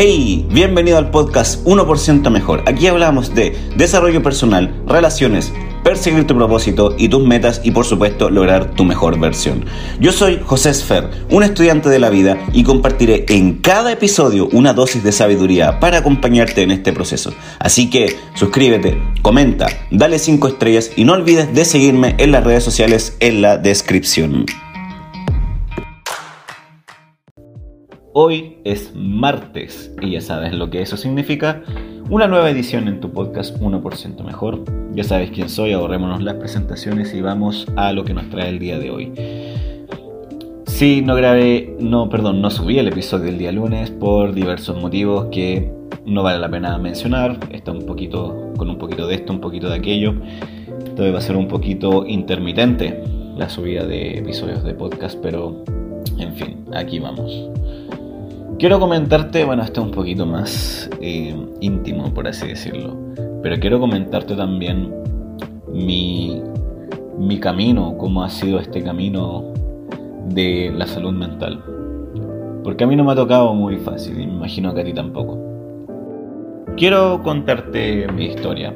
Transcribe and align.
Hey, 0.00 0.46
bienvenido 0.52 0.96
al 0.96 1.10
podcast 1.10 1.66
1% 1.66 2.30
Mejor. 2.30 2.62
Aquí 2.66 2.86
hablamos 2.86 3.34
de 3.34 3.58
desarrollo 3.74 4.22
personal, 4.22 4.72
relaciones, 4.86 5.52
perseguir 5.82 6.24
tu 6.24 6.36
propósito 6.36 6.94
y 6.96 7.08
tus 7.08 7.26
metas 7.26 7.60
y 7.64 7.72
por 7.72 7.84
supuesto 7.84 8.30
lograr 8.30 8.70
tu 8.76 8.84
mejor 8.84 9.18
versión. 9.18 9.64
Yo 9.98 10.12
soy 10.12 10.38
José 10.46 10.72
Sfer, 10.72 11.10
un 11.30 11.42
estudiante 11.42 11.88
de 11.88 11.98
la 11.98 12.10
vida 12.10 12.38
y 12.52 12.62
compartiré 12.62 13.26
en 13.28 13.54
cada 13.54 13.90
episodio 13.90 14.48
una 14.52 14.72
dosis 14.72 15.02
de 15.02 15.10
sabiduría 15.10 15.80
para 15.80 15.98
acompañarte 15.98 16.62
en 16.62 16.70
este 16.70 16.92
proceso. 16.92 17.34
Así 17.58 17.90
que 17.90 18.14
suscríbete, 18.34 19.02
comenta, 19.22 19.66
dale 19.90 20.20
5 20.20 20.46
estrellas 20.46 20.92
y 20.94 21.06
no 21.06 21.14
olvides 21.14 21.52
de 21.52 21.64
seguirme 21.64 22.14
en 22.18 22.30
las 22.30 22.44
redes 22.44 22.62
sociales 22.62 23.16
en 23.18 23.42
la 23.42 23.58
descripción. 23.58 24.46
Hoy 28.20 28.56
es 28.64 28.96
martes 28.96 29.94
y 30.02 30.10
ya 30.10 30.20
sabes 30.20 30.52
lo 30.52 30.70
que 30.70 30.82
eso 30.82 30.96
significa. 30.96 31.62
Una 32.10 32.26
nueva 32.26 32.50
edición 32.50 32.88
en 32.88 32.98
tu 32.98 33.12
podcast 33.12 33.56
1% 33.60 34.24
mejor. 34.24 34.64
Ya 34.92 35.04
sabes 35.04 35.30
quién 35.30 35.48
soy, 35.48 35.70
ahorrémonos 35.70 36.20
las 36.24 36.34
presentaciones 36.34 37.14
y 37.14 37.20
vamos 37.20 37.68
a 37.76 37.92
lo 37.92 38.04
que 38.04 38.14
nos 38.14 38.28
trae 38.28 38.48
el 38.48 38.58
día 38.58 38.80
de 38.80 38.90
hoy. 38.90 39.12
Sí, 40.66 41.00
no 41.00 41.14
grabé, 41.14 41.76
no, 41.78 42.08
perdón, 42.08 42.42
no 42.42 42.50
subí 42.50 42.80
el 42.80 42.88
episodio 42.88 43.26
del 43.26 43.38
día 43.38 43.52
lunes 43.52 43.92
por 43.92 44.34
diversos 44.34 44.82
motivos 44.82 45.28
que 45.30 45.70
no 46.04 46.24
vale 46.24 46.40
la 46.40 46.50
pena 46.50 46.76
mencionar. 46.76 47.38
Está 47.52 47.70
un 47.70 47.86
poquito, 47.86 48.52
con 48.56 48.68
un 48.68 48.78
poquito 48.78 49.06
de 49.06 49.14
esto, 49.14 49.32
un 49.32 49.40
poquito 49.40 49.68
de 49.68 49.76
aquello. 49.76 50.14
Entonces 50.66 51.14
va 51.14 51.18
a 51.18 51.22
ser 51.22 51.36
un 51.36 51.46
poquito 51.46 52.04
intermitente 52.04 53.00
la 53.36 53.48
subida 53.48 53.86
de 53.86 54.18
episodios 54.18 54.64
de 54.64 54.74
podcast, 54.74 55.16
pero 55.22 55.62
en 56.18 56.34
fin, 56.34 56.64
aquí 56.74 56.98
vamos. 56.98 57.48
Quiero 58.58 58.80
comentarte, 58.80 59.44
bueno, 59.44 59.62
esto 59.62 59.82
es 59.82 59.86
un 59.86 59.92
poquito 59.92 60.26
más 60.26 60.90
eh, 61.00 61.32
íntimo, 61.60 62.12
por 62.12 62.26
así 62.26 62.48
decirlo, 62.48 62.96
pero 63.40 63.56
quiero 63.60 63.78
comentarte 63.78 64.34
también 64.34 64.92
mi, 65.72 66.42
mi 67.16 67.38
camino, 67.38 67.96
cómo 67.96 68.24
ha 68.24 68.28
sido 68.28 68.58
este 68.58 68.82
camino 68.82 69.52
de 70.30 70.72
la 70.76 70.88
salud 70.88 71.12
mental. 71.12 71.62
Porque 72.64 72.82
a 72.82 72.88
mí 72.88 72.96
no 72.96 73.04
me 73.04 73.12
ha 73.12 73.14
tocado 73.14 73.54
muy 73.54 73.76
fácil 73.76 74.16
me 74.16 74.24
imagino 74.24 74.74
que 74.74 74.80
a 74.80 74.84
ti 74.84 74.92
tampoco. 74.92 75.38
Quiero 76.76 77.22
contarte 77.22 78.10
mi 78.10 78.24
historia. 78.24 78.74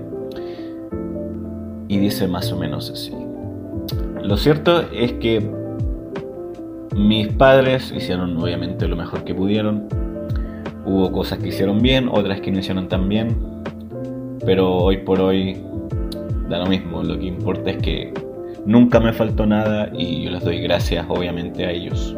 Y 1.89 1.99
dice 1.99 2.29
más 2.29 2.53
o 2.53 2.57
menos 2.57 2.89
así. 2.89 3.13
Lo 4.23 4.37
cierto 4.37 4.83
es 4.93 5.15
que 5.15 5.62
mis 6.95 7.29
padres 7.29 7.93
hicieron 7.97 8.37
obviamente 8.37 8.87
lo 8.89 8.97
mejor 8.97 9.25
que 9.25 9.35
pudieron. 9.35 9.89
Hubo 10.85 11.13
cosas 11.13 11.39
que 11.39 11.49
hicieron 11.49 11.81
bien, 11.81 12.09
otras 12.11 12.41
que 12.41 12.51
no 12.51 12.59
hicieron 12.59 12.89
tan 12.89 13.09
bien. 13.09 13.37
Pero 14.45 14.73
hoy 14.73 14.99
por 14.99 15.21
hoy 15.21 15.63
da 16.49 16.59
lo 16.59 16.67
mismo. 16.67 17.03
Lo 17.03 17.19
que 17.19 17.27
importa 17.27 17.71
es 17.71 17.77
que 17.79 18.13
nunca 18.67 19.01
me 19.01 19.13
faltó 19.13 19.47
nada 19.47 19.91
y 19.93 20.25
yo 20.25 20.31
les 20.31 20.45
doy 20.45 20.61
gracias 20.61 21.07
obviamente 21.09 21.65
a 21.65 21.71
ellos 21.71 22.17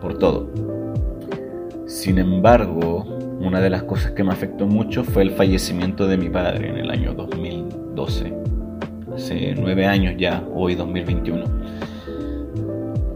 por 0.00 0.18
todo. 0.18 0.48
Sin 1.86 2.18
embargo, 2.18 3.04
una 3.40 3.60
de 3.60 3.70
las 3.70 3.82
cosas 3.84 4.12
que 4.12 4.24
me 4.24 4.32
afectó 4.32 4.66
mucho 4.66 5.04
fue 5.04 5.22
el 5.22 5.30
fallecimiento 5.30 6.06
de 6.06 6.16
mi 6.16 6.28
padre 6.28 6.68
en 6.68 6.76
el 6.76 6.90
año 6.90 7.14
2012. 7.14 8.32
Hace 9.14 9.54
nueve 9.58 9.86
años 9.86 10.14
ya, 10.18 10.42
hoy 10.54 10.74
2021. 10.74 11.44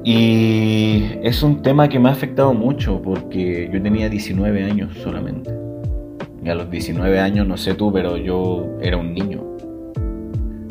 Y 0.05 1.05
es 1.23 1.43
un 1.43 1.63
tema 1.63 1.89
que 1.89 1.99
me 1.99 2.09
ha 2.09 2.13
afectado 2.13 2.53
mucho 2.55 3.01
porque 3.01 3.71
yo 3.73 3.81
tenía 3.81 4.09
19 4.09 4.65
años 4.65 4.97
solamente. 4.99 5.51
Y 6.45 6.49
a 6.49 6.57
los 6.57 6.69
19 6.71 7.21
años, 7.21 7.47
no 7.47 7.57
sé 7.57 7.75
tú, 7.75 7.93
pero 7.93 8.17
yo 8.17 8.67
era 8.81 8.97
un 8.97 9.15
niño. 9.15 9.45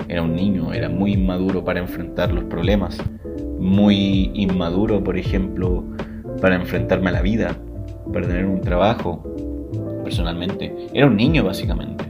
Era 0.10 0.22
un 0.22 0.36
niño, 0.36 0.74
era 0.74 0.90
muy 0.90 1.14
inmaduro 1.14 1.64
para 1.64 1.80
enfrentar 1.80 2.34
los 2.34 2.44
problemas. 2.44 3.02
Muy 3.58 4.32
inmaduro, 4.34 5.02
por 5.02 5.18
ejemplo, 5.18 5.86
para 6.42 6.56
enfrentarme 6.56 7.10
a 7.10 7.14
la 7.14 7.22
vida, 7.22 7.56
para 8.12 8.28
tener 8.28 8.46
un 8.46 8.60
trabajo, 8.60 9.24
personalmente. 10.04 10.76
Era 10.94 11.08
un 11.08 11.16
niño, 11.16 11.46
básicamente. 11.46 12.04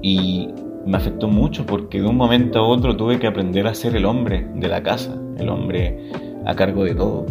Y 0.00 0.48
me 0.86 0.96
afectó 0.96 1.28
mucho 1.28 1.66
porque 1.66 2.00
de 2.00 2.06
un 2.06 2.16
momento 2.16 2.58
a 2.58 2.66
otro 2.66 2.96
tuve 2.96 3.18
que 3.18 3.26
aprender 3.26 3.66
a 3.66 3.74
ser 3.74 3.96
el 3.96 4.04
hombre 4.04 4.46
de 4.54 4.68
la 4.68 4.82
casa, 4.82 5.14
el 5.38 5.48
hombre 5.48 6.10
a 6.46 6.54
cargo 6.54 6.84
de 6.84 6.94
todo. 6.94 7.26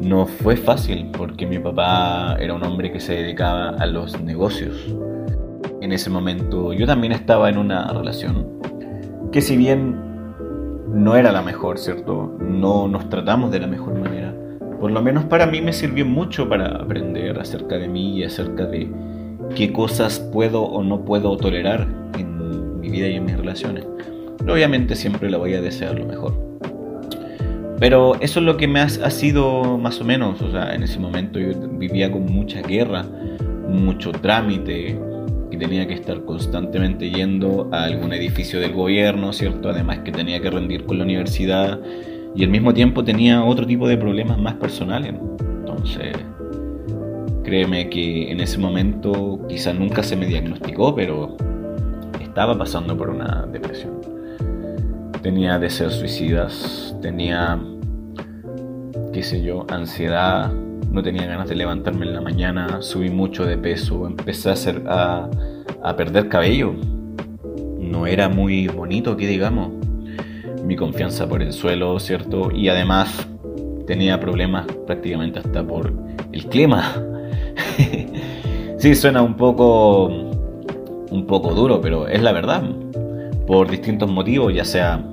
No 0.00 0.26
fue 0.26 0.56
fácil 0.56 1.10
porque 1.12 1.46
mi 1.46 1.58
papá 1.58 2.36
era 2.40 2.54
un 2.54 2.64
hombre 2.64 2.90
que 2.90 3.00
se 3.00 3.14
dedicaba 3.14 3.70
a 3.70 3.86
los 3.86 4.20
negocios. 4.20 4.94
En 5.80 5.92
ese 5.92 6.10
momento 6.10 6.72
yo 6.72 6.86
también 6.86 7.12
estaba 7.12 7.48
en 7.48 7.58
una 7.58 7.92
relación 7.92 8.60
que 9.30 9.40
si 9.40 9.56
bien 9.56 9.96
no 10.92 11.14
era 11.16 11.30
la 11.30 11.42
mejor, 11.42 11.78
¿cierto? 11.78 12.36
No 12.40 12.88
nos 12.88 13.08
tratamos 13.08 13.50
de 13.50 13.60
la 13.60 13.66
mejor 13.66 13.98
manera. 13.98 14.34
Por 14.80 14.90
lo 14.90 15.02
menos 15.02 15.24
para 15.24 15.46
mí 15.46 15.60
me 15.60 15.72
sirvió 15.72 16.04
mucho 16.04 16.48
para 16.48 16.66
aprender 16.76 17.38
acerca 17.38 17.76
de 17.76 17.86
mí 17.86 18.18
y 18.18 18.24
acerca 18.24 18.66
de 18.66 18.90
qué 19.54 19.72
cosas 19.72 20.20
puedo 20.32 20.62
o 20.62 20.82
no 20.82 21.04
puedo 21.04 21.36
tolerar 21.36 21.86
en 22.18 22.80
mi 22.80 22.90
vida 22.90 23.08
y 23.08 23.14
en 23.14 23.24
mis 23.24 23.36
relaciones. 23.36 23.86
Obviamente 24.48 24.96
siempre 24.96 25.30
le 25.30 25.36
voy 25.36 25.54
a 25.54 25.60
desear 25.60 25.98
lo 25.98 26.06
mejor. 26.06 26.50
Pero 27.78 28.14
eso 28.20 28.40
es 28.40 28.46
lo 28.46 28.56
que 28.56 28.68
me 28.68 28.80
ha, 28.80 28.88
sido 28.88 29.78
más 29.78 30.00
o 30.00 30.04
menos, 30.04 30.42
o 30.42 30.50
sea, 30.50 30.74
en 30.74 30.82
ese 30.82 30.98
momento 30.98 31.38
yo 31.38 31.52
vivía 31.72 32.12
con 32.12 32.26
mucha 32.26 32.60
guerra, 32.60 33.06
mucho 33.68 34.12
trámite, 34.12 34.98
y 35.50 35.56
tenía 35.56 35.86
que 35.86 35.94
estar 35.94 36.24
constantemente 36.24 37.10
yendo 37.10 37.68
a 37.72 37.84
algún 37.84 38.12
edificio 38.12 38.60
del 38.60 38.72
gobierno, 38.72 39.32
¿cierto? 39.32 39.70
Además 39.70 40.00
que 40.00 40.12
tenía 40.12 40.40
que 40.40 40.50
rendir 40.50 40.84
con 40.84 40.98
la 40.98 41.04
universidad 41.04 41.80
y 42.36 42.44
al 42.44 42.50
mismo 42.50 42.72
tiempo 42.72 43.02
tenía 43.02 43.42
otro 43.42 43.66
tipo 43.66 43.88
de 43.88 43.96
problemas 43.96 44.38
más 44.38 44.54
personales. 44.54 45.14
Entonces, 45.40 46.16
Créeme 47.50 47.90
que 47.90 48.30
en 48.30 48.38
ese 48.38 48.58
momento 48.58 49.40
quizás 49.48 49.74
nunca 49.74 50.04
se 50.04 50.14
me 50.14 50.26
diagnosticó, 50.26 50.94
pero 50.94 51.36
estaba 52.20 52.56
pasando 52.56 52.96
por 52.96 53.10
una 53.10 53.44
depresión. 53.50 54.00
Tenía 55.20 55.58
deseos 55.58 55.94
suicidas, 55.94 56.96
tenía, 57.02 57.60
qué 59.12 59.24
sé 59.24 59.42
yo, 59.42 59.66
ansiedad, 59.68 60.52
no 60.92 61.02
tenía 61.02 61.26
ganas 61.26 61.48
de 61.48 61.56
levantarme 61.56 62.06
en 62.06 62.14
la 62.14 62.20
mañana, 62.20 62.82
subí 62.82 63.10
mucho 63.10 63.44
de 63.44 63.58
peso, 63.58 64.06
empecé 64.06 64.50
a, 64.50 64.52
hacer, 64.52 64.84
a, 64.86 65.28
a 65.82 65.96
perder 65.96 66.28
cabello. 66.28 66.76
No 67.80 68.06
era 68.06 68.28
muy 68.28 68.68
bonito, 68.68 69.16
que 69.16 69.26
digamos. 69.26 69.72
Mi 70.64 70.76
confianza 70.76 71.28
por 71.28 71.42
el 71.42 71.52
suelo, 71.52 71.98
¿cierto? 71.98 72.52
Y 72.52 72.68
además 72.68 73.26
tenía 73.88 74.20
problemas 74.20 74.66
prácticamente 74.86 75.40
hasta 75.40 75.66
por 75.66 75.92
el 76.30 76.46
clima. 76.46 77.08
sí, 78.78 78.94
suena 78.94 79.22
un 79.22 79.34
poco, 79.34 80.06
un 80.06 81.26
poco 81.26 81.54
duro, 81.54 81.80
pero 81.80 82.08
es 82.08 82.22
la 82.22 82.32
verdad. 82.32 82.62
Por 83.46 83.68
distintos 83.68 84.10
motivos, 84.10 84.54
ya 84.54 84.64
sea 84.64 85.04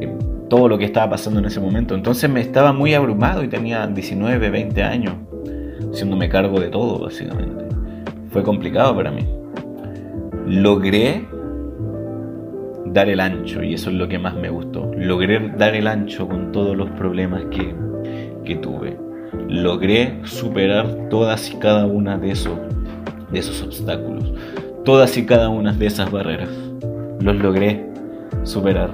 eh, 0.00 0.12
todo 0.48 0.68
lo 0.68 0.78
que 0.78 0.84
estaba 0.84 1.10
pasando 1.10 1.40
en 1.40 1.46
ese 1.46 1.60
momento. 1.60 1.94
Entonces 1.94 2.28
me 2.28 2.40
estaba 2.40 2.72
muy 2.72 2.94
abrumado 2.94 3.44
y 3.44 3.48
tenía 3.48 3.86
19, 3.86 4.50
20 4.50 4.82
años, 4.82 5.14
haciéndome 5.92 6.28
cargo 6.28 6.60
de 6.60 6.68
todo, 6.68 6.98
básicamente. 6.98 7.64
Fue 8.30 8.42
complicado 8.42 8.96
para 8.96 9.10
mí. 9.10 9.26
Logré 10.46 11.26
dar 12.86 13.08
el 13.08 13.20
ancho 13.20 13.62
y 13.62 13.74
eso 13.74 13.90
es 13.90 13.96
lo 13.96 14.08
que 14.08 14.18
más 14.18 14.34
me 14.34 14.50
gustó. 14.50 14.90
Logré 14.96 15.52
dar 15.56 15.74
el 15.74 15.86
ancho 15.86 16.26
con 16.26 16.52
todos 16.52 16.76
los 16.76 16.90
problemas 16.90 17.44
que, 17.50 17.74
que 18.44 18.56
tuve 18.56 19.07
logré 19.48 20.20
superar 20.24 21.08
todas 21.10 21.50
y 21.50 21.56
cada 21.56 21.86
una 21.86 22.18
de 22.18 22.32
esos, 22.32 22.58
de 23.30 23.38
esos 23.38 23.62
obstáculos, 23.62 24.32
todas 24.84 25.16
y 25.16 25.26
cada 25.26 25.48
una 25.48 25.72
de 25.72 25.86
esas 25.86 26.10
barreras. 26.10 26.50
Los 27.20 27.36
logré 27.36 27.86
superar. 28.44 28.90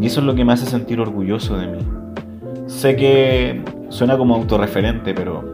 Y 0.00 0.06
eso 0.06 0.20
es 0.20 0.26
lo 0.26 0.34
que 0.34 0.44
me 0.44 0.52
hace 0.52 0.66
sentir 0.66 1.00
orgulloso 1.00 1.56
de 1.56 1.66
mí. 1.66 1.78
Sé 2.66 2.96
que 2.96 3.62
suena 3.88 4.16
como 4.16 4.34
autorreferente, 4.34 5.14
pero 5.14 5.44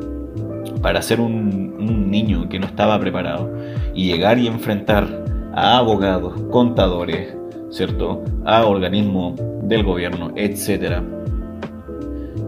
para 0.83 1.01
ser 1.01 1.21
un, 1.21 1.77
un 1.79 2.11
niño 2.11 2.49
que 2.49 2.59
no 2.59 2.67
estaba 2.67 2.99
preparado 2.99 3.51
y 3.95 4.07
llegar 4.07 4.39
y 4.39 4.47
enfrentar 4.47 5.25
a 5.55 5.79
abogados, 5.79 6.41
contadores, 6.51 7.35
¿cierto? 7.71 8.23
A 8.45 8.67
organismos 8.67 9.41
del 9.63 9.83
gobierno, 9.83 10.33
etcétera 10.37 11.03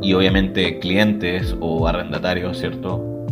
y 0.07 0.15
obviamente 0.15 0.79
clientes 0.79 1.57
o 1.59 1.89
arrendatarios, 1.89 2.59
¿cierto? 2.59 3.27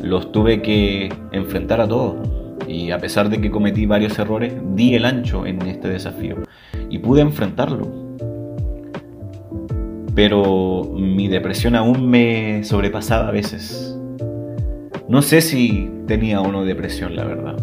Los 0.00 0.32
tuve 0.32 0.60
que 0.60 1.12
enfrentar 1.30 1.80
a 1.80 1.86
todos. 1.86 2.28
Y 2.66 2.90
a 2.90 2.98
pesar 2.98 3.28
de 3.28 3.40
que 3.40 3.52
cometí 3.52 3.86
varios 3.86 4.18
errores, 4.18 4.52
di 4.74 4.96
el 4.96 5.04
ancho 5.04 5.46
en 5.46 5.62
este 5.62 5.88
desafío 5.88 6.38
y 6.90 6.98
pude 6.98 7.20
enfrentarlo. 7.22 8.02
pero 10.14 10.92
mi 10.94 11.28
depresión 11.28 11.74
aún 11.74 12.10
me 12.10 12.64
sobrepasaba 12.64 13.28
a 13.28 13.30
veces. 13.30 13.96
No 15.08 15.22
sé 15.22 15.40
si 15.40 15.88
tenía 16.06 16.40
o 16.40 16.50
no 16.50 16.64
depresión, 16.64 17.14
la 17.16 17.24
verdad. 17.24 17.56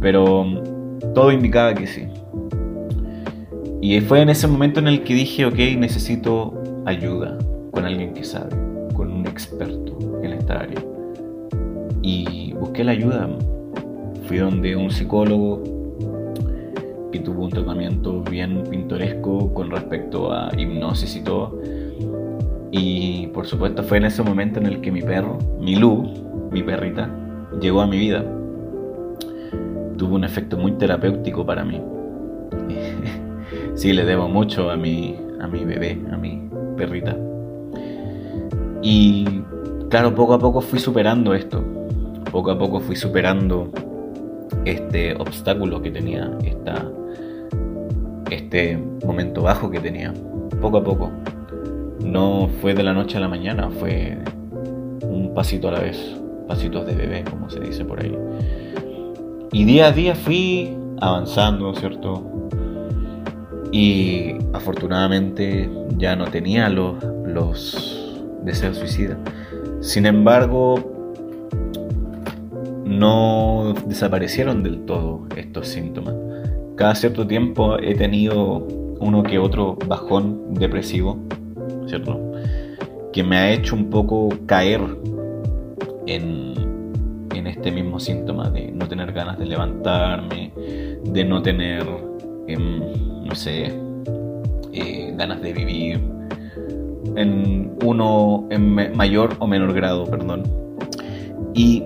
Pero 0.00 0.46
todo 1.14 1.32
indicaba 1.32 1.74
que 1.74 1.86
sí. 1.86 2.04
Y 3.80 4.00
fue 4.02 4.20
en 4.20 4.28
ese 4.28 4.46
momento 4.46 4.80
en 4.80 4.86
el 4.86 5.02
que 5.02 5.14
dije, 5.14 5.46
ok, 5.46 5.58
necesito 5.78 6.63
ayuda 6.86 7.38
con 7.70 7.84
alguien 7.84 8.12
que 8.14 8.24
sabe, 8.24 8.50
con 8.94 9.10
un 9.10 9.26
experto 9.26 9.98
en 10.22 10.32
esta 10.32 10.60
área. 10.60 10.80
Y 12.02 12.52
busqué 12.54 12.84
la 12.84 12.92
ayuda. 12.92 13.28
Fui 14.26 14.38
donde 14.38 14.76
un 14.76 14.90
psicólogo 14.90 15.62
que 17.12 17.20
tuvo 17.20 17.44
un 17.44 17.50
tratamiento 17.50 18.22
bien 18.22 18.64
pintoresco 18.70 19.52
con 19.54 19.70
respecto 19.70 20.32
a 20.32 20.50
hipnosis 20.56 21.16
y 21.16 21.22
todo. 21.22 21.58
Y 22.70 23.28
por 23.28 23.46
supuesto 23.46 23.82
fue 23.84 23.98
en 23.98 24.06
ese 24.06 24.22
momento 24.22 24.58
en 24.58 24.66
el 24.66 24.80
que 24.80 24.90
mi 24.90 25.00
perro, 25.00 25.38
mi 25.60 25.76
Lu, 25.76 26.48
mi 26.50 26.62
perrita, 26.62 27.08
llegó 27.60 27.82
a 27.82 27.86
mi 27.86 27.98
vida. 27.98 28.24
Tuvo 29.96 30.16
un 30.16 30.24
efecto 30.24 30.56
muy 30.56 30.72
terapéutico 30.72 31.46
para 31.46 31.64
mí. 31.64 31.80
sí, 33.74 33.92
le 33.92 34.04
debo 34.04 34.28
mucho 34.28 34.70
a 34.70 34.76
mi, 34.76 35.16
a 35.40 35.46
mi 35.46 35.64
bebé, 35.64 36.00
a 36.10 36.16
mi 36.16 36.48
perrita. 36.74 37.16
Y 38.82 39.24
claro, 39.88 40.14
poco 40.14 40.34
a 40.34 40.38
poco 40.38 40.60
fui 40.60 40.78
superando 40.78 41.34
esto. 41.34 41.62
Poco 42.30 42.50
a 42.50 42.58
poco 42.58 42.80
fui 42.80 42.96
superando 42.96 43.70
este 44.64 45.14
obstáculo 45.14 45.80
que 45.80 45.90
tenía, 45.90 46.30
esta, 46.44 46.90
este 48.30 48.76
momento 49.04 49.42
bajo 49.42 49.70
que 49.70 49.80
tenía. 49.80 50.12
Poco 50.60 50.78
a 50.78 50.84
poco. 50.84 51.10
No 52.04 52.48
fue 52.60 52.74
de 52.74 52.82
la 52.82 52.92
noche 52.92 53.16
a 53.16 53.20
la 53.20 53.28
mañana, 53.28 53.70
fue 53.70 54.18
un 55.02 55.32
pasito 55.34 55.68
a 55.68 55.72
la 55.72 55.80
vez. 55.80 56.16
Pasitos 56.48 56.86
de 56.86 56.94
bebé, 56.94 57.24
como 57.24 57.48
se 57.48 57.60
dice 57.60 57.84
por 57.84 58.02
ahí. 58.02 58.18
Y 59.52 59.64
día 59.64 59.86
a 59.86 59.92
día 59.92 60.14
fui 60.14 60.76
avanzando, 61.00 61.74
¿cierto? 61.74 62.33
Y 63.74 64.36
afortunadamente 64.52 65.68
ya 65.98 66.14
no 66.14 66.26
tenía 66.26 66.68
los, 66.68 67.02
los 67.26 68.22
deseos 68.44 68.76
suicidas. 68.76 69.18
Sin 69.80 70.06
embargo, 70.06 70.76
no 72.84 73.74
desaparecieron 73.88 74.62
del 74.62 74.84
todo 74.84 75.26
estos 75.34 75.66
síntomas. 75.66 76.14
Cada 76.76 76.94
cierto 76.94 77.26
tiempo 77.26 77.76
he 77.80 77.96
tenido 77.96 78.64
uno 79.00 79.24
que 79.24 79.40
otro 79.40 79.76
bajón 79.88 80.54
depresivo, 80.54 81.18
¿cierto? 81.88 82.32
Que 83.12 83.24
me 83.24 83.38
ha 83.38 83.52
hecho 83.52 83.74
un 83.74 83.90
poco 83.90 84.28
caer 84.46 84.82
en, 86.06 86.54
en 87.34 87.46
este 87.48 87.72
mismo 87.72 87.98
síntoma 87.98 88.50
de 88.50 88.70
no 88.70 88.86
tener 88.86 89.12
ganas 89.12 89.36
de 89.36 89.46
levantarme, 89.46 90.52
de 91.04 91.24
no 91.24 91.42
tener 91.42 91.84
Em, 92.46 92.82
no 93.24 93.34
sé, 93.34 93.72
eh, 94.72 95.14
ganas 95.16 95.40
de 95.42 95.52
vivir, 95.52 96.00
en 97.16 97.76
uno 97.84 98.46
en 98.50 98.96
mayor 98.96 99.36
o 99.38 99.46
menor 99.46 99.72
grado, 99.72 100.04
perdón. 100.04 100.42
Y 101.54 101.82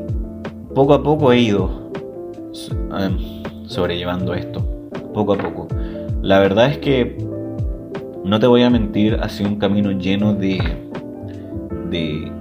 poco 0.75 0.95
a 0.95 1.03
poco 1.03 1.33
he 1.33 1.41
ido 1.41 1.91
em, 2.99 3.19
sobrellevando 3.67 4.35
esto, 4.35 4.61
poco 5.13 5.35
a 5.35 5.39
poco. 5.39 5.69
La 6.23 6.39
verdad 6.39 6.71
es 6.71 6.79
que, 6.79 7.17
no 8.25 8.41
te 8.41 8.47
voy 8.47 8.63
a 8.63 8.71
mentir, 8.71 9.19
ha 9.21 9.29
sido 9.29 9.51
un 9.51 9.57
camino 9.57 9.93
lleno 9.93 10.35
de, 10.35 10.59
de 11.91 12.33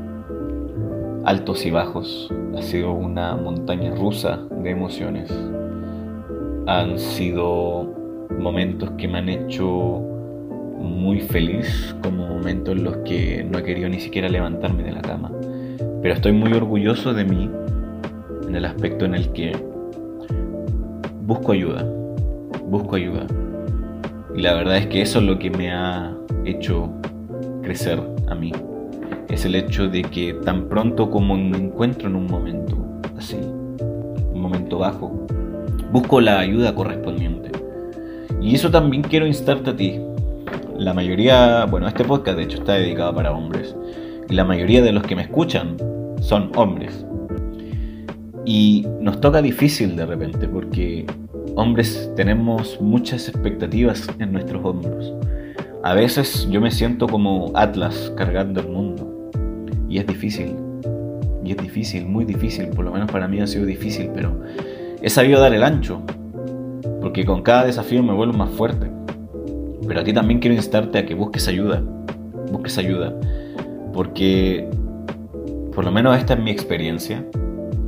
altos 1.26 1.66
y 1.66 1.72
bajos. 1.72 2.34
Ha 2.58 2.62
sido 2.62 2.94
una 2.94 3.36
montaña 3.36 3.94
rusa 3.96 4.40
de 4.64 4.72
emociones. 4.72 5.32
Han 6.66 6.98
sido 6.98 7.97
momentos 8.38 8.92
que 8.92 9.08
me 9.08 9.18
han 9.20 9.30
hecho 9.30 10.02
muy 10.80 11.22
feliz, 11.22 11.96
como 12.04 12.28
momentos 12.28 12.76
en 12.76 12.84
los 12.84 12.98
que 12.98 13.44
no 13.44 13.60
he 13.60 13.64
querido 13.64 13.90
ni 13.90 14.00
siquiera 14.00 14.30
levantarme 14.30 14.84
de 14.84 14.92
la 14.92 15.02
cama. 15.02 15.32
Pero 16.02 16.14
estoy 16.14 16.32
muy 16.32 16.54
orgulloso 16.54 17.14
de 17.14 17.26
mí 17.26 17.50
en 18.48 18.56
el 18.56 18.66
aspecto 18.66 19.06
en 19.06 19.16
el 19.16 19.32
que 19.32 19.52
busco 21.24 21.52
ayuda, 21.52 21.86
busco 22.66 22.96
ayuda. 22.96 23.28
Y 24.36 24.42
la 24.42 24.54
verdad 24.54 24.78
es 24.78 24.88
que 24.88 25.02
eso 25.02 25.20
es 25.20 25.26
lo 25.26 25.40
que 25.40 25.50
me 25.50 25.72
ha 25.72 26.16
hecho 26.46 26.90
crecer 27.62 28.00
a 28.28 28.36
mí. 28.36 28.52
Es 29.30 29.44
el 29.46 29.56
hecho 29.56 29.90
de 29.90 30.04
que 30.04 30.34
tan 30.46 30.70
pronto 30.70 31.10
como 31.10 31.36
me 31.36 31.58
encuentro 31.58 32.08
en 32.08 32.16
un 32.16 32.28
momento 32.28 32.78
así, 33.18 33.38
un 33.38 34.40
momento 34.40 34.78
bajo, 34.78 35.28
busco 35.92 36.22
la 36.22 36.40
ayuda 36.40 36.74
correspondiente. 36.74 37.57
Y 38.48 38.56
eso 38.56 38.72
también 38.72 39.04
quiero 39.04 39.28
instarte 39.28 39.72
a 39.72 39.76
ti. 39.76 40.00
La 40.78 40.94
mayoría, 40.94 41.66
bueno, 41.66 41.86
este 41.86 42.06
podcast 42.06 42.38
de 42.38 42.46
hecho 42.46 42.60
está 42.60 42.76
dedicado 42.76 43.14
para 43.14 43.34
hombres. 43.34 43.76
Y 44.30 44.36
la 44.36 44.46
mayoría 44.46 44.82
de 44.82 44.94
los 44.94 45.04
que 45.04 45.18
me 45.18 45.24
escuchan 45.24 45.76
son 46.22 46.50
hombres. 46.56 47.06
Y 48.46 48.88
nos 49.02 49.20
toca 49.20 49.42
difícil 49.42 49.98
de 49.98 50.06
repente 50.06 50.48
porque 50.48 51.06
hombres 51.56 52.10
tenemos 52.16 52.80
muchas 52.80 53.28
expectativas 53.28 54.08
en 54.18 54.32
nuestros 54.32 54.64
hombros. 54.64 55.14
A 55.84 55.94
veces 55.94 56.48
yo 56.50 56.62
me 56.62 56.72
siento 56.72 57.06
como 57.06 57.52
Atlas 57.54 58.14
cargando 58.16 58.62
el 58.62 58.70
mundo. 58.70 59.30
Y 59.90 59.98
es 59.98 60.08
difícil. 60.08 60.56
Y 61.44 61.52
es 61.52 61.58
difícil, 61.58 62.06
muy 62.06 62.24
difícil. 62.24 62.70
Por 62.70 62.86
lo 62.86 62.94
menos 62.94 63.12
para 63.12 63.28
mí 63.28 63.42
ha 63.42 63.48
sido 63.48 63.66
difícil, 63.66 64.10
pero 64.14 64.40
he 65.02 65.10
sabido 65.10 65.42
dar 65.42 65.54
el 65.54 65.64
ancho 65.64 66.02
porque 67.08 67.24
con 67.24 67.42
cada 67.42 67.64
desafío 67.64 68.04
me 68.04 68.12
vuelvo 68.12 68.34
más 68.34 68.50
fuerte. 68.50 68.92
Pero 69.88 70.02
a 70.02 70.04
ti 70.04 70.12
también 70.12 70.42
quiero 70.42 70.58
instarte 70.58 70.98
a 70.98 71.06
que 71.06 71.16
busques 71.16 71.48
ayuda, 71.48 71.82
busques 72.52 72.78
ayuda, 72.78 73.18
porque 73.94 74.70
por 75.74 75.86
lo 75.86 75.92
menos 75.94 76.18
esta 76.18 76.34
es 76.34 76.42
mi 76.42 76.52
experiencia 76.52 77.26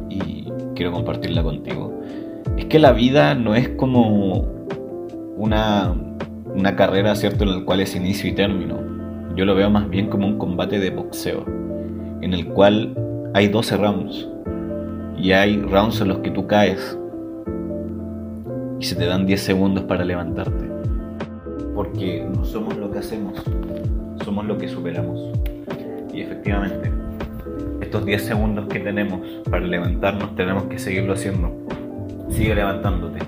y 0.09 0.47
quiero 0.73 0.93
compartirla 0.93 1.43
contigo. 1.43 1.99
Es 2.55 2.63
que 2.67 2.79
la 2.79 2.93
vida 2.93 3.35
no 3.35 3.55
es 3.55 3.67
como 3.67 4.47
una, 5.35 5.93
una 6.55 6.77
carrera, 6.77 7.13
¿cierto?, 7.13 7.43
en 7.43 7.59
la 7.59 7.65
cual 7.65 7.81
es 7.81 7.97
inicio 7.97 8.29
y 8.29 8.35
término. 8.35 8.77
Yo 9.35 9.43
lo 9.43 9.53
veo 9.53 9.69
más 9.69 9.89
bien 9.89 10.07
como 10.07 10.27
un 10.27 10.37
combate 10.37 10.79
de 10.79 10.91
boxeo, 10.91 11.43
en 12.21 12.33
el 12.33 12.47
cual 12.47 12.95
hay 13.33 13.49
12 13.49 13.75
rounds. 13.75 14.29
Y 15.17 15.33
hay 15.33 15.57
rounds 15.57 15.99
en 15.99 16.07
los 16.07 16.19
que 16.19 16.31
tú 16.31 16.47
caes, 16.47 16.97
y 18.79 18.85
se 18.85 18.95
te 18.95 19.05
dan 19.05 19.25
10 19.25 19.41
segundos 19.41 19.83
para 19.83 20.05
levantarte. 20.05 20.65
Porque 21.75 22.25
no 22.33 22.45
somos 22.45 22.77
lo 22.77 22.89
que 22.91 22.99
hacemos, 22.99 23.43
somos 24.23 24.45
lo 24.45 24.57
que 24.57 24.67
superamos. 24.67 25.31
Y 26.13 26.21
efectivamente, 26.21 26.91
estos 27.81 28.05
10 28.05 28.21
segundos 28.21 28.67
que 28.67 28.79
tenemos 28.79 29.21
para 29.49 29.65
levantarnos 29.65 30.35
tenemos 30.35 30.63
que 30.63 30.79
seguirlo 30.79 31.13
haciendo. 31.13 31.51
Sigue 32.29 32.55
levantándote, 32.55 33.19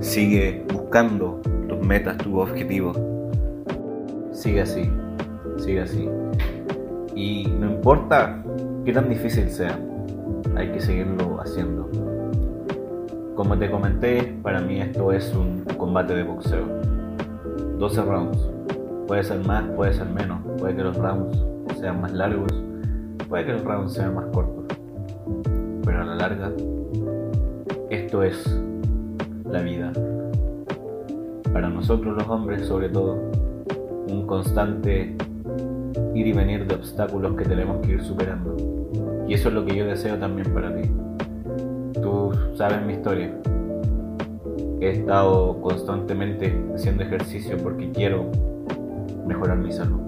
sigue 0.00 0.64
buscando 0.72 1.40
tus 1.68 1.78
metas, 1.84 2.16
tus 2.18 2.34
objetivos. 2.34 2.98
Sigue 4.32 4.60
así, 4.60 4.88
sigue 5.58 5.80
así. 5.80 6.08
Y 7.14 7.46
no 7.58 7.66
importa 7.66 8.44
qué 8.84 8.92
tan 8.92 9.08
difícil 9.08 9.50
sea, 9.50 9.78
hay 10.56 10.70
que 10.70 10.80
seguirlo 10.80 11.40
haciendo. 11.40 12.07
Como 13.38 13.56
te 13.56 13.70
comenté, 13.70 14.36
para 14.42 14.60
mí 14.60 14.80
esto 14.80 15.12
es 15.12 15.32
un 15.32 15.62
combate 15.76 16.12
de 16.12 16.24
boxeo. 16.24 16.66
12 17.78 18.02
rounds. 18.02 18.50
Puede 19.06 19.22
ser 19.22 19.46
más, 19.46 19.62
puede 19.76 19.92
ser 19.92 20.08
menos. 20.08 20.40
Puede 20.58 20.74
que 20.74 20.82
los 20.82 20.96
rounds 20.96 21.46
sean 21.78 22.00
más 22.00 22.12
largos, 22.12 22.52
puede 23.28 23.46
que 23.46 23.52
los 23.52 23.62
rounds 23.62 23.92
sean 23.92 24.16
más 24.16 24.24
cortos. 24.32 24.64
Pero 25.84 26.02
a 26.02 26.04
la 26.04 26.16
larga, 26.16 26.50
esto 27.90 28.24
es 28.24 28.60
la 29.48 29.62
vida. 29.62 29.92
Para 31.52 31.68
nosotros 31.68 32.16
los 32.16 32.28
hombres, 32.28 32.66
sobre 32.66 32.88
todo, 32.88 33.18
un 34.08 34.26
constante 34.26 35.16
ir 36.12 36.26
y 36.26 36.32
venir 36.32 36.66
de 36.66 36.74
obstáculos 36.74 37.36
que 37.36 37.44
tenemos 37.44 37.86
que 37.86 37.92
ir 37.92 38.02
superando. 38.02 38.56
Y 39.28 39.34
eso 39.34 39.46
es 39.46 39.54
lo 39.54 39.64
que 39.64 39.76
yo 39.76 39.86
deseo 39.86 40.18
también 40.18 40.52
para 40.52 40.74
ti. 40.74 40.90
Tú 42.58 42.64
sabes 42.64 42.84
mi 42.84 42.94
historia. 42.94 43.32
He 44.80 44.90
estado 44.90 45.60
constantemente 45.60 46.60
haciendo 46.74 47.04
ejercicio 47.04 47.56
porque 47.56 47.88
quiero 47.92 48.32
mejorar 49.28 49.58
mi 49.58 49.70
salud. 49.70 50.00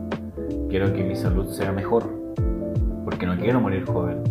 Quiero 0.68 0.92
que 0.92 1.04
mi 1.04 1.14
salud 1.14 1.46
sea 1.50 1.70
mejor 1.70 2.02
porque 3.04 3.24
no 3.24 3.38
quiero 3.38 3.60
morir 3.60 3.84
joven. 3.86 4.24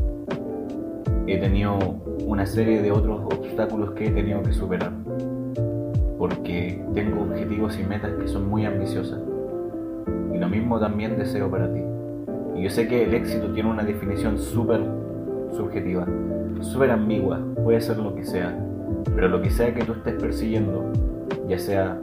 He 1.28 1.38
tenido 1.38 1.80
una 2.26 2.46
serie 2.46 2.82
de 2.82 2.92
otros 2.92 3.22
obstáculos 3.24 3.92
que 3.92 4.08
he 4.08 4.12
tenido 4.12 4.44
que 4.44 4.52
superar 4.52 4.92
porque 6.18 6.84
tengo 6.94 7.22
objetivos 7.22 7.80
y 7.80 7.84
metas 7.84 8.12
que 8.16 8.28
son 8.28 8.50
muy 8.50 8.66
ambiciosas. 8.66 9.22
Y 10.34 10.38
lo 10.38 10.50
mismo 10.50 10.78
también 10.78 11.18
deseo 11.18 11.50
para 11.50 11.74
ti. 11.74 11.80
Y 12.58 12.64
yo 12.64 12.70
sé 12.70 12.86
que 12.86 13.06
el 13.06 13.14
éxito 13.14 13.54
tiene 13.54 13.72
una 13.72 13.84
definición 13.84 14.38
súper 14.38 14.82
subjetiva, 15.56 16.06
súper 16.62 16.91
ambigua, 16.91 17.39
puede 17.63 17.82
ser 17.82 17.98
lo 17.98 18.13
que 18.15 18.24
sea, 18.24 18.58
pero 19.15 19.27
lo 19.27 19.41
que 19.41 19.50
sea 19.50 19.74
que 19.74 19.84
tú 19.84 19.94
estés 19.94 20.15
persiguiendo, 20.15 20.91
ya 21.48 21.58
sea, 21.58 22.00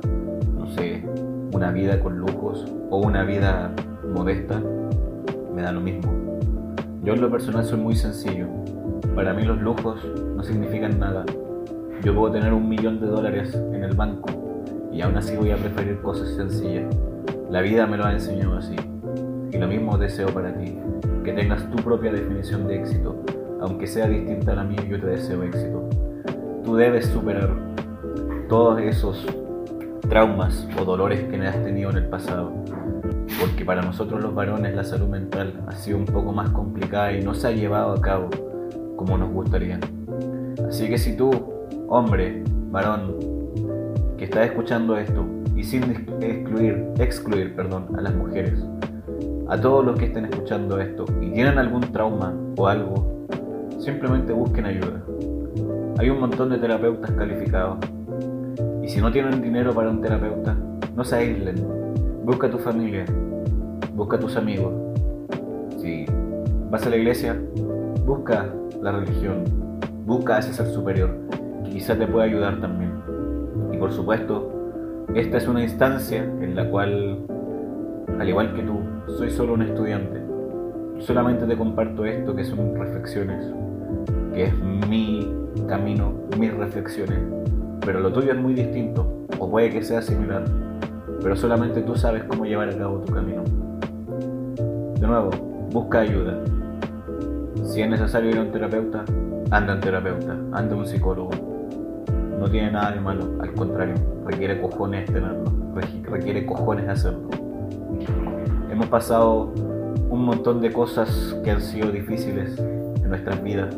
no 0.57 0.67
sé, 0.69 1.05
una 1.53 1.71
vida 1.71 2.01
con 2.01 2.19
lujos 2.19 2.67
o 2.91 2.99
una 2.99 3.25
vida 3.25 3.73
modesta, 4.15 4.61
me 5.55 5.63
da 5.63 5.73
lo 5.73 5.81
mismo. 5.81 6.13
Yo 7.03 7.15
en 7.15 7.21
lo 7.21 7.31
personal 7.31 7.65
soy 7.65 7.79
muy 7.79 7.95
sencillo. 7.95 8.47
Para 9.15 9.33
mí 9.33 9.45
los 9.45 9.61
lujos 9.61 10.05
no 10.37 10.43
significan 10.43 10.99
nada. 10.99 11.25
Yo 12.03 12.15
puedo 12.15 12.33
tener 12.33 12.53
un 12.53 12.69
millón 12.69 13.01
de 13.01 13.07
dólares 13.07 13.55
en 13.55 13.85
el 13.85 13.95
banco 13.95 14.29
y 14.93 15.01
aún 15.01 15.17
así 15.17 15.37
voy 15.37 15.51
a 15.51 15.57
preferir 15.57 16.01
cosas 16.01 16.29
sencillas. 16.31 16.85
La 17.51 17.61
vida 17.61 17.87
me 17.87 17.97
lo 17.97 18.05
ha 18.05 18.13
enseñado 18.13 18.57
así. 18.57 18.77
Y 19.53 19.59
lo 19.59 19.69
mismo 19.69 19.97
deseo 19.97 20.29
para 20.29 20.53
ti, 20.59 20.79
que 21.25 21.33
tengas 21.33 21.71
tu 21.71 21.77
propia 21.77 22.13
definición 22.13 22.67
de 22.67 22.81
éxito. 22.81 23.15
Aunque 23.67 23.89
sea 23.89 24.07
distinta 24.07 24.53
a 24.53 24.55
la 24.55 24.63
mía, 24.63 24.81
yo 24.89 25.01
te 25.01 25.07
deseo 25.07 25.43
éxito. 25.43 25.89
Tú 26.65 26.77
debes 26.77 27.07
superar 27.07 27.51
todos 28.49 28.81
esos 28.81 29.27
traumas 30.09 30.69
o 30.81 30.85
dolores 30.85 31.25
que 31.25 31.45
has 31.45 31.61
tenido 31.65 31.91
en 31.91 31.97
el 31.97 32.07
pasado. 32.07 32.53
Porque 33.41 33.65
para 33.65 33.83
nosotros 33.83 34.23
los 34.23 34.33
varones 34.33 34.73
la 34.73 34.85
salud 34.85 35.09
mental 35.09 35.65
ha 35.67 35.73
sido 35.73 35.99
un 35.99 36.05
poco 36.05 36.33
más 36.33 36.51
complicada 36.51 37.13
y 37.13 37.25
no 37.25 37.35
se 37.35 37.49
ha 37.49 37.51
llevado 37.51 37.95
a 37.95 38.01
cabo 38.01 38.31
como 38.95 39.19
nos 39.19 39.33
gustaría. 39.33 39.81
Así 40.69 40.89
que 40.89 40.97
si 40.97 41.17
tú, 41.17 41.31
hombre, 41.89 42.45
varón, 42.71 43.17
que 44.17 44.27
estás 44.27 44.47
escuchando 44.47 44.97
esto 44.97 45.27
y 45.57 45.65
sin 45.65 45.91
excluir, 46.21 46.87
excluir 47.01 47.57
perdón, 47.57 47.89
a 47.99 48.01
las 48.01 48.15
mujeres, 48.15 48.65
a 49.49 49.61
todos 49.61 49.85
los 49.85 49.99
que 49.99 50.05
estén 50.05 50.27
escuchando 50.27 50.79
esto 50.79 51.05
y 51.21 51.33
tienen 51.33 51.59
algún 51.59 51.81
trauma 51.81 52.33
o 52.57 52.69
algo, 52.69 53.16
simplemente 53.79 54.33
busquen 54.33 54.67
ayuda. 54.67 55.03
Hay 55.99 56.11
un 56.11 56.21
montón 56.21 56.51
de 56.51 56.59
terapeutas 56.59 57.11
calificados 57.13 57.79
y 58.83 58.89
si 58.89 59.01
no 59.01 59.11
tienen 59.11 59.41
dinero 59.43 59.73
para 59.75 59.91
un 59.91 60.01
terapeuta, 60.01 60.57
no 60.95 61.05
se 61.05 61.17
aíslen. 61.17 61.57
Busca 62.25 62.47
a 62.47 62.51
tu 62.51 62.59
familia, 62.59 63.05
busca 63.95 64.17
a 64.17 64.21
tus 64.21 64.37
amigos. 64.37 64.73
Si 65.79 66.07
vas 66.71 66.87
a 66.87 66.91
la 66.91 66.97
iglesia, 66.97 67.41
busca 68.05 68.53
la 68.83 68.93
religión, 68.93 69.45
busca 70.05 70.37
a 70.37 70.39
ese 70.41 70.53
ser 70.53 70.67
superior 70.67 71.11
que 71.65 71.71
quizás 71.71 71.99
te 71.99 72.07
pueda 72.07 72.25
ayudar 72.25 72.61
también. 72.61 72.93
Y 73.73 73.77
por 73.79 73.93
supuesto, 73.93 74.53
esta 75.15 75.39
es 75.39 75.49
una 75.49 75.63
instancia 75.63 76.25
en 76.25 76.55
la 76.55 76.69
cual, 76.69 77.25
al 78.19 78.29
igual 78.29 78.55
que 78.55 78.63
tú, 78.63 78.81
soy 79.17 79.31
solo 79.31 79.55
un 79.55 79.63
estudiante. 79.63 80.26
Solamente 81.01 81.47
te 81.47 81.57
comparto 81.57 82.05
esto 82.05 82.35
que 82.35 82.45
son 82.45 82.75
reflexiones, 82.75 83.53
que 84.35 84.45
es 84.45 84.55
mi 84.89 85.33
camino, 85.67 86.13
mis 86.39 86.53
reflexiones 86.53 87.21
pero 87.87 88.01
lo 88.01 88.13
tuyo 88.13 88.33
es 88.33 88.39
muy 88.39 88.53
distinto, 88.53 89.07
o 89.39 89.49
puede 89.49 89.71
que 89.71 89.81
sea 89.81 90.03
similar, 90.03 90.43
pero 91.23 91.37
solamente 91.37 91.83
tú 91.83 91.95
sabes 91.95 92.25
cómo 92.25 92.45
llevar 92.45 92.69
a 92.69 92.77
cabo 92.77 92.99
tu 92.99 93.13
camino. 93.13 93.45
De 94.99 95.07
nuevo, 95.07 95.31
busca 95.71 96.01
ayuda. 96.01 96.37
Si 97.63 97.81
es 97.81 97.89
necesario 97.89 98.31
ir 98.31 98.39
a 98.39 98.43
un 98.43 98.51
terapeuta, 98.51 99.05
anda 99.53 99.73
a 99.73 99.77
un 99.77 99.81
terapeuta, 99.81 100.33
anda 100.53 100.75
a 100.75 100.79
un 100.79 100.85
psicólogo. 100.85 101.31
No 102.41 102.51
tiene 102.51 102.73
nada 102.73 102.91
de 102.91 103.01
malo, 103.01 103.29
al 103.41 103.53
contrario, 103.53 103.95
requiere 104.27 104.61
cojones 104.61 105.07
tenerlo, 105.07 105.45
requiere 106.11 106.45
cojones 106.45 106.89
hacerlo. 106.89 107.31
Hemos 108.69 108.87
pasado 108.87 109.53
un 110.09 110.25
montón 110.25 110.61
de 110.61 110.73
cosas 110.73 111.37
que 111.45 111.51
han 111.51 111.61
sido 111.61 111.91
difíciles 111.91 112.59
en 112.59 113.09
nuestras 113.09 113.43
vidas, 113.43 113.77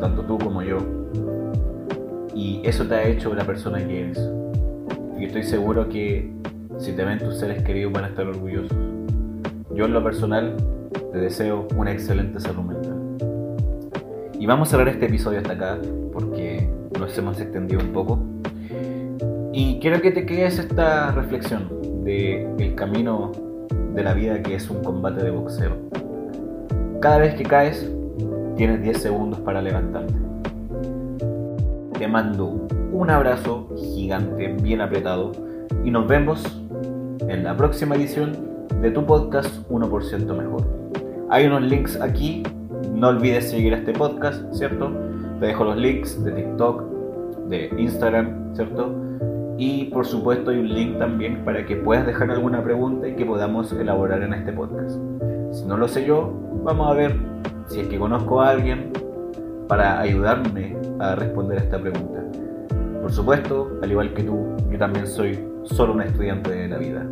tanto 0.00 0.22
tú 0.22 0.38
como 0.38 0.62
yo, 0.62 0.78
y 2.34 2.60
eso 2.64 2.84
te 2.86 2.94
ha 2.94 3.06
hecho 3.06 3.34
la 3.34 3.44
persona 3.44 3.78
que 3.78 4.00
eres. 4.00 4.30
Y 5.18 5.24
estoy 5.24 5.44
seguro 5.44 5.88
que 5.88 6.32
si 6.78 6.92
te 6.92 7.04
ven 7.04 7.18
tus 7.18 7.38
seres 7.38 7.62
queridos 7.62 7.92
van 7.92 8.04
a 8.04 8.08
estar 8.08 8.26
orgullosos. 8.26 8.76
Yo 9.74 9.84
en 9.84 9.92
lo 9.92 10.02
personal 10.02 10.56
te 11.12 11.18
deseo 11.18 11.68
una 11.76 11.92
excelente 11.92 12.40
salud 12.40 12.64
mental. 12.64 12.94
Y 14.38 14.46
vamos 14.46 14.68
a 14.68 14.70
cerrar 14.72 14.88
este 14.88 15.06
episodio 15.06 15.38
hasta 15.38 15.52
acá 15.52 15.78
porque 16.12 16.68
nos 16.98 17.16
hemos 17.16 17.40
extendido 17.40 17.80
un 17.80 17.92
poco. 17.92 18.18
Y 19.52 19.78
quiero 19.80 20.02
que 20.02 20.10
te 20.10 20.26
quedes 20.26 20.58
esta 20.58 21.12
reflexión 21.12 21.68
de 22.04 22.48
el 22.58 22.74
camino 22.74 23.30
de 23.94 24.02
la 24.02 24.14
vida 24.14 24.42
que 24.42 24.54
es 24.54 24.70
un 24.70 24.82
combate 24.82 25.22
de 25.22 25.30
boxeo. 25.30 25.72
Cada 27.00 27.18
vez 27.18 27.34
que 27.34 27.44
caes, 27.44 27.90
tienes 28.56 28.82
10 28.82 29.02
segundos 29.02 29.40
para 29.40 29.60
levantarte 29.62 30.24
te 31.98 32.08
mando 32.08 32.66
un 32.92 33.08
abrazo 33.08 33.68
gigante, 33.76 34.48
bien 34.62 34.80
apretado, 34.80 35.32
y 35.84 35.90
nos 35.90 36.06
vemos 36.06 36.42
en 37.28 37.44
la 37.44 37.56
próxima 37.56 37.94
edición 37.94 38.32
de 38.82 38.90
tu 38.90 39.06
podcast 39.06 39.66
1% 39.70 40.36
Mejor. 40.36 40.64
Hay 41.30 41.46
unos 41.46 41.62
links 41.62 42.00
aquí, 42.00 42.42
no 42.92 43.08
olvides 43.08 43.50
seguir 43.50 43.72
este 43.72 43.92
podcast, 43.92 44.52
¿cierto? 44.52 44.90
Te 45.40 45.46
dejo 45.46 45.64
los 45.64 45.76
links 45.76 46.22
de 46.22 46.32
TikTok, 46.32 46.82
de 47.48 47.70
Instagram, 47.78 48.54
¿cierto? 48.54 48.94
Y 49.56 49.84
por 49.86 50.06
supuesto 50.06 50.50
hay 50.50 50.58
un 50.58 50.68
link 50.68 50.98
también 50.98 51.44
para 51.44 51.64
que 51.64 51.76
puedas 51.76 52.06
dejar 52.06 52.30
alguna 52.30 52.62
pregunta 52.62 53.08
y 53.08 53.14
que 53.14 53.24
podamos 53.24 53.72
elaborar 53.72 54.22
en 54.22 54.34
este 54.34 54.52
podcast. 54.52 54.98
Si 55.52 55.64
no 55.66 55.76
lo 55.76 55.86
sé 55.86 56.04
yo, 56.04 56.32
vamos 56.64 56.90
a 56.90 56.94
ver 56.94 57.16
si 57.66 57.80
es 57.80 57.88
que 57.88 57.98
conozco 57.98 58.40
a 58.40 58.50
alguien 58.50 58.90
para 59.68 60.00
ayudarme 60.00 60.76
a 60.98 61.14
responder 61.14 61.58
esta 61.58 61.78
pregunta. 61.78 62.22
Por 63.00 63.12
supuesto, 63.12 63.78
al 63.82 63.90
igual 63.90 64.12
que 64.14 64.24
tú, 64.24 64.56
yo 64.70 64.78
también 64.78 65.06
soy 65.06 65.38
solo 65.64 65.92
un 65.92 66.02
estudiante 66.02 66.50
de 66.50 66.68
la 66.68 66.78
vida. 66.78 67.06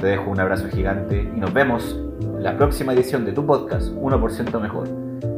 Te 0.00 0.06
dejo 0.06 0.30
un 0.30 0.40
abrazo 0.40 0.68
gigante 0.68 1.22
y 1.34 1.40
nos 1.40 1.52
vemos 1.54 1.98
en 2.20 2.42
la 2.42 2.56
próxima 2.56 2.92
edición 2.92 3.24
de 3.24 3.32
tu 3.32 3.46
podcast 3.46 3.92
1% 3.92 4.60
Mejor. 4.60 4.88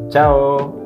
¡Chao! 0.09 0.78